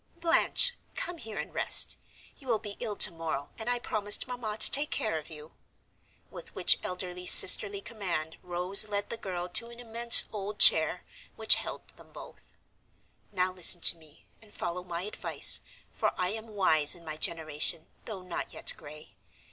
[0.19, 1.95] "Blanche, come here and rest,
[2.39, 5.53] you will be ill tomorrow; and I promised Mamma to take care of you."
[6.31, 11.53] With which elder sisterly command Rose led the girl to an immense old chair, which
[11.53, 12.57] held them both.
[13.31, 15.61] "Now listen to me and follow my advice,
[15.91, 19.15] for I am wise in my generation, though not yet gray.